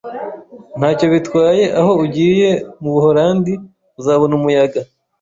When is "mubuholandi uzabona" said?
2.81-4.33